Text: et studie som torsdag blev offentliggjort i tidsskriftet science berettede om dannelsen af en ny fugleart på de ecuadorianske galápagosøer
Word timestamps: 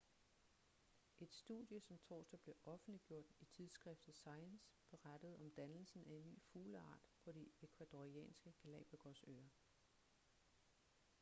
et 1.23 1.31
studie 1.33 1.79
som 1.81 1.97
torsdag 1.99 2.39
blev 2.39 2.55
offentliggjort 2.65 3.25
i 3.39 3.45
tidsskriftet 3.45 4.15
science 4.15 4.71
berettede 4.91 5.37
om 5.39 5.51
dannelsen 5.51 6.03
af 6.07 6.11
en 6.13 6.25
ny 6.27 6.41
fugleart 6.53 7.09
på 7.23 7.31
de 7.31 7.49
ecuadorianske 7.61 8.53
galápagosøer 8.63 9.49